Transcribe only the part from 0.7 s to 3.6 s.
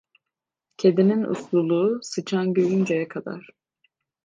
Kedinin usluluğu sıçan görünceye kadar.